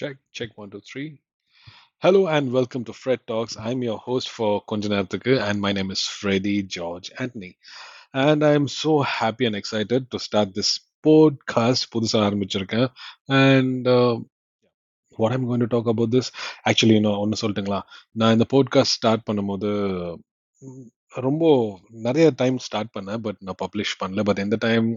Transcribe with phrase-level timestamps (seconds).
[0.00, 1.08] Check, check one, two, three.
[2.02, 3.56] Hello and welcome to Fred Talks.
[3.58, 7.52] I'm your host for Konjanarthukku and my name is Freddy George Anthony.
[8.14, 10.70] And I'm so happy and excited to start this
[11.04, 11.82] podcast.
[11.92, 12.88] புதுசா ஆரம்பிச்சிருக்கேன்
[13.40, 14.14] and uh,
[15.18, 16.26] what I'm going to talk about this
[16.66, 17.80] actually you know ஒன்று சொல்லட்டுங்களா
[18.12, 19.70] நான் இந்த podcast start பண்ணும்போது
[20.62, 20.86] ம்,
[21.18, 21.44] ரொம்ப
[22.06, 24.88] நிறைய டைம் ஸ்டார்ட் பண்ணேன் பட் நான் பப்ளிஷ் பண்ணல பட் எந்த time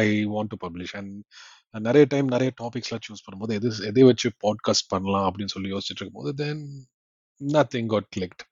[0.00, 1.12] I want to publish and
[1.80, 6.34] நிறைய டைம் நிறைய டாபிக்ஸ்லாம் சூஸ் பண்ணும்போது எது எதை வச்சு பாட்காஸ்ட் பண்ணலாம் அப்படின்னு சொல்லி யோசிச்சுட்டு இருக்கும்போது
[6.34, 6.86] தென்
[7.40, 8.42] nothing got clicked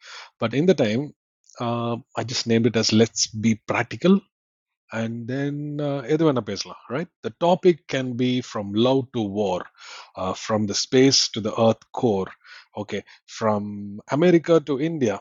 [0.41, 1.03] but in the time
[1.61, 4.15] uh, i just named it as let's be practical
[4.93, 9.61] and then uh, எது வேணா பேசலாம் right the topic can be from love to war
[10.21, 12.31] uh, from the space to the earth core
[12.81, 13.03] okay
[13.39, 13.63] from
[14.19, 15.17] america to india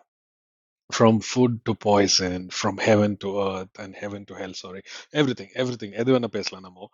[0.90, 4.82] from food to poison from heaven to earth and heaven to hell sorry.
[5.14, 5.92] Everything everything.
[6.02, 6.88] எது வேணா பேசலாம் நம்ம.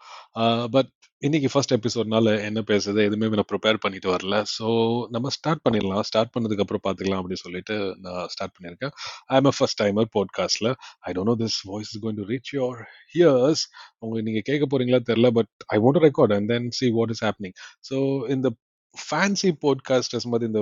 [0.75, 0.89] But
[1.21, 4.35] இன்னைக்கு first எபிசோட்னால என்ன பேசுறது எதுவுமே நான் prepare பண்ணிட்டு வரல.
[4.55, 4.67] ஸோ
[5.15, 6.03] நம்ம ஸ்டார்ட் பண்ணிடலாம்.
[6.09, 8.93] ஸ்டார்ட் பண்ணதுக்கு அப்புறம் பார்த்துக்கலாம் அப்படின்னு சொல்லிட்டு நான் ஸ்டார்ட் பண்ணியிருக்கேன்.
[9.33, 10.71] I am a first timer பாட்காஸ்ட்ல
[11.07, 12.81] I don't know this voice is going to reach your
[13.15, 13.63] ears
[14.03, 17.55] உங்க நீங்க கேட்க போறீங்களா தெரியல but I want record and then see what is happening
[17.91, 17.97] so
[18.35, 18.49] இந்த
[18.95, 20.61] ஃபேன்சி பாட்காஸ்டர்ஸ் மாதிரி இந்த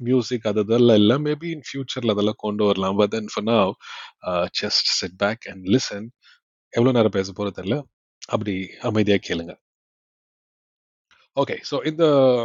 [0.00, 1.16] மியூசிக் அது இதெல்லாம் இல்லை.
[1.26, 2.96] மேபி இன் ஃபியூச்சரில் அதெல்லாம் கொண்டு வரலாம்.
[2.96, 3.72] But then for now
[4.60, 6.08] just sit back and listen
[6.72, 7.78] எவ்வளோ நேரம் பேச போறது தெரியல.
[8.28, 8.54] அப்படி
[8.90, 9.54] அமைதியா கேளுங்க.
[11.36, 12.04] ஓகே ஸோ இந்த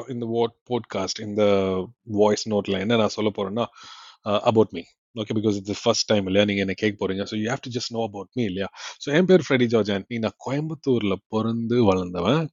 [0.09, 1.43] இந்த வாட் போட்காஸ்ட் இந்த
[2.21, 3.65] வாய்ஸ் நோட்ல என்ன நான் சொல்ல போறேன்னா
[4.29, 4.83] uh, about me
[5.15, 7.91] okay because it's first time இல்லையா நீங்கள் என்ன கேட்க போறீங்க so you have to just
[7.95, 8.67] know about me இல்லையா?
[9.03, 12.45] ஸோ என் பேர் ஃப்ரெடி ஜார்ஜ் ஆண்டனி நான் கோயம்புத்தூர்ல பிறந்து வளர்ந்தவன்.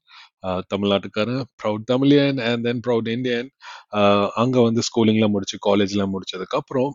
[0.73, 3.48] தமிழ்நாட்டுக்காரன் proud Tamilian and then proud Indian.
[4.42, 6.91] அங்கே வந்து ஸ்கூலிங்லாம் முடிச்சு காலேஜ்லாம் முடிச்சதுக்கப்புறம்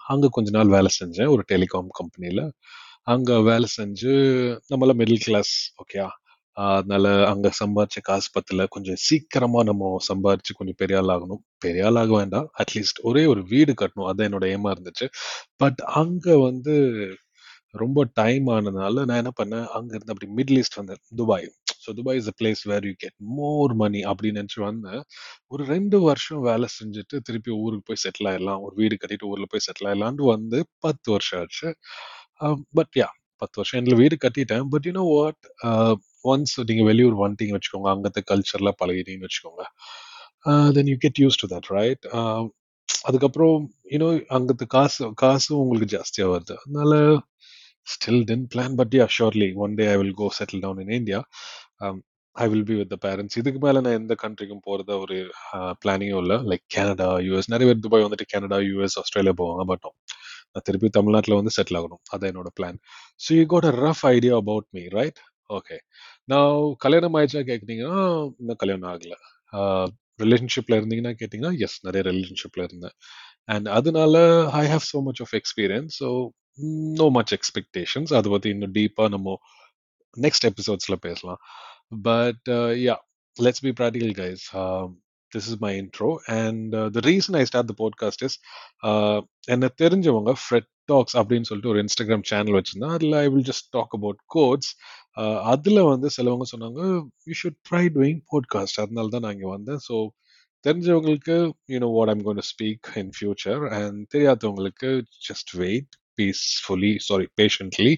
[0.00, 2.44] அங்கே கொஞ்ச நாள் வேலை செஞ்சேன் ஒரு டெலிகாம் கம்பெனியில்
[3.14, 4.12] அங்கே வேலை செஞ்சு
[4.72, 6.08] நம்மள மிடில் கிளாஸ் ஓகேயா
[6.56, 8.66] அதனால அங்க சம்பாரிச்ச காசு பத்துல.
[8.68, 11.42] கொஞ்சம் சீக்கிரமா நம்ம சம்பாரிச்சு கொஞ்சம் பெரிய ஆள் ஆகணும்.
[11.58, 12.48] பெரிய ஆள் ஆக வேண்டாம்.
[12.62, 14.08] அட்லீஸ்ட் ஒரே ஒரு வீடு கட்டணும்.
[14.10, 15.08] அதான் என்னோட ஏமா இருந்துச்சு.
[15.56, 16.76] பட் அங்க வந்து
[17.74, 19.66] ரொம்ப டைம் ஆனதுனால நான் என்ன பண்ணேன்?
[19.68, 21.02] அங்க இருந்து அப்படி மிடில் ஈஸ்ட் வந்தேன்.
[21.16, 21.46] Dubai
[21.84, 25.02] so Dubai is a place where you get more money அப்படின்னு நினச்சி வந்தேன்.
[25.46, 28.62] ஒரு ரெண்டு வருஷம் வேலை செஞ்சுட்டு திருப்பி ஊருக்கு போய் செட்டில் ஆயிடலாம்.
[28.62, 31.70] ஒரு வீடு கட்டிட்டு ஊரில் போய் செட்டில் ஆயிடலான்ட்டு வந்து பத்து வருஷம் ஆச்சு.
[32.40, 33.08] Um, பட் யா
[33.42, 34.64] பத்து வருஷம் எங்களை வீடு கட்டிட்டேன்.
[34.72, 35.42] பட் யூனோ வாட்
[36.32, 39.64] ஒன்ஸ் நீங்க வெளியூர் வந்துட்டீங்கன்னு வச்சுக்கோங்க அங்கത്തെ கல்ச்சர்ல பழகிட்டீங்கன்னு வச்சுக்கோங்க.
[40.76, 42.04] Then you get use to that right
[43.08, 43.58] அதுக்கப்புறம்
[43.94, 46.54] யூனோ அங்கத்து காசு காசும் உங்களுக்கு ஜாஸ்தியா வருது.
[46.64, 46.92] அதனால
[47.86, 51.20] still then plan but yeah surely one day I will go settle down in India
[52.36, 55.16] I will be with the parents இதுக்கு மேல நான் எந்த கண்ட்ரிக்கும் போகிறத ஒரு
[55.82, 56.36] பிளானிங்கும் இல்லை.
[56.50, 59.84] லைக் கனடா யூஎஸ் நிறைய பேர் துபாய் வந்துட்டு கனடா யூஎஸ் ஆஸ்திரேலியா போவாங்க பட்
[60.54, 62.02] நான் திருப்பி தமிழ்நாட்டில் வந்து செட்டில் ஆகணும்.
[62.12, 62.78] அதான் என்னோட plan
[63.24, 65.20] so you got a rough idea about me right
[65.50, 65.76] okay
[66.32, 68.02] நான் கல்யாணம் ஆயிடுச்சா கேட்குறீங்கன்னா
[68.40, 69.14] இன்னும் கல்யாணம் ஆகல.
[70.20, 72.94] ரிலேஷன்ஷிப்ல இருந்தீங்கன்னா கேட்டிங்கன்னா எஸ் நிறைய ரிலேஷன்ஷிப்ல இருந்தேன்.
[73.48, 74.16] அண்ட் அதனால
[74.60, 76.08] I have so much of experience so
[77.00, 79.36] no much expectations அதை பற்றி இன்னும் டீப்பாக நம்ம
[80.16, 81.40] நெக்ஸ்ட் எபிசோட்ஸில் பேசலாம்.
[82.08, 82.48] But
[82.86, 82.96] yeah
[83.36, 84.44] let's be practical guys
[85.32, 86.10] this is my intro
[86.40, 88.36] and the reason I start the podcast is
[89.48, 93.94] என்ன தெரிஞ்சவங்க ஃப்ரெட் டாக்ஸ் அப்படின்னு சொல்லிட்டு ஒரு இன்ஸ்டாகிராம் சேனல் வச்சுருந்தேன் அதில் I will just talk
[93.94, 94.70] about quotes
[95.44, 96.80] அதில் வந்து சிலவங்க சொன்னாங்க
[97.26, 99.78] you should try doing podcast அதனால தான் நான் இங்கே வந்தேன்.
[99.88, 99.96] ஸோ
[100.64, 101.36] தெரிஞ்சவங்களுக்கு
[101.68, 104.90] you know what I'm going to speak in future and தெரியாதவங்களுக்கு
[105.28, 107.90] just wait peacefully sorry patiently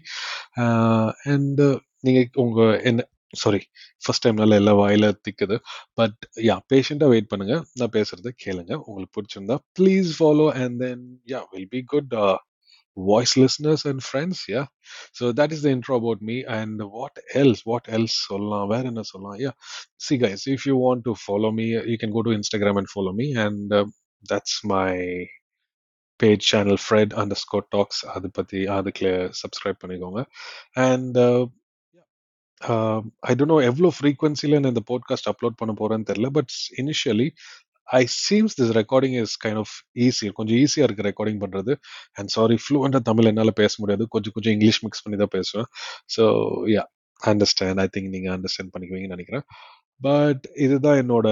[1.26, 1.62] and
[2.00, 3.08] நீங்கள் உங்கள் என்ன
[3.42, 3.60] சாரி
[4.04, 5.56] ஃபர்ஸ்ட் டைம்னால எல்லா வாயில திக்குது
[6.00, 11.42] பட் யா பேஷண்டா வெயிட் பண்ணுங்க நான் பேசுறத கேளுங்க உங்களுக்கு பிடிச்சிருந்தா please follow and then you
[11.54, 12.14] will be good
[12.96, 14.66] voice listeners and friends yeah
[15.12, 19.02] so that is the intro about me and what else what else சொல்லலாம் வேற என்ன
[19.10, 19.54] சொல்லலாம் yeah
[20.04, 23.12] see guys if you want to follow me you can go to instagram and follow
[23.12, 23.86] me and uh,
[24.24, 24.92] that's my
[26.20, 29.10] page channel Fred underscore talks அதை பற்றி அதுக்குள்ள
[29.40, 30.20] subscribe பண்ணிக்கோங்க
[30.86, 31.18] and
[33.28, 36.52] I don't no எவ்வளோ ஃப்ரீக்வன்சியில் நான் இந்த podcast upload பண்ண போகிறேன்னு தெரியல but
[36.82, 37.28] initially
[37.88, 39.74] I seems this recording is kind of
[40.06, 41.72] easy கொஞ்சம் ஈஸியாக இருக்குது ரெக்கார்டிங் பண்ணுறது
[42.12, 45.68] அண்ட் சாரி ஃப்ளூவெண்ட்டாக தமிழ் என்னால் பேச முடியாது கொஞ்சம் கொஞ்சம் இங்கிலீஷ் மிக்ஸ் பண்ணி தான் பேசுவேன்.
[46.16, 46.24] So
[46.74, 46.84] yeah
[47.22, 49.44] understand I think நீங்கள் அண்டர்ஸ்டாண்ட் பண்ணிக்குவீங்கன்னு நினைக்கிறேன்.
[50.00, 51.28] பட் இதுதான் என்னோட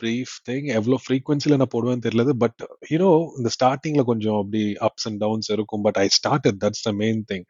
[0.00, 2.60] ப்ரீஃப் திங் எவ்வளோ ஃப்ரீக்வன்சியில் நான் போடுவேன்னு தெரியல பட்
[2.92, 5.82] யூனோ இந்த ஸ்டார்டிங்கில் கொஞ்சம் அப்படி அப்ஸ் அண்ட் டவுன்ஸ் இருக்கும்.
[5.86, 7.46] But I start that's the main thing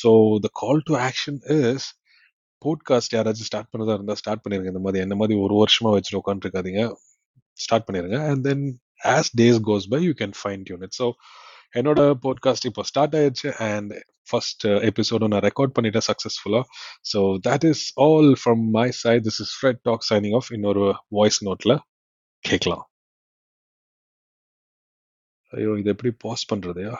[0.00, 0.12] so
[0.46, 1.88] the call to action is
[2.64, 4.72] podcast யாராச்சும் ஸ்டார்ட் பண்ணதா இருந்தால் ஸ்டார்ட் பண்ணிருங்க.
[4.74, 6.82] இந்த மாதிரி என்ன மாதிரி ஒரு வருஷமா வச்சுட்டு உட்காந்துருக்காதீங்க
[7.58, 8.18] ஸ்டார்ட் பண்ணிருங்க.
[8.30, 8.64] And then
[9.16, 11.08] as days goes by you can fine tune it so
[11.74, 13.92] என்னோட பாட்காஸ்ட் இப்போ ஸ்டார்ட் ஆயிடுச்சு அண்ட்
[14.30, 16.64] ஃபர்ஸ்ட் எபிசோடும் நான் ரெக்கார்ட் பண்ணிட்டேன் சக்ஸஸ்ஃபுல்லாக
[17.12, 21.44] so that is all from my side this is Fred talk signing off இன்னொரு voice
[21.44, 21.78] நோட்டில்
[22.44, 22.84] கேட்கலாம்.
[25.52, 26.94] ஐயோ இது எப்படி பாஸ் பண்ணுறதையா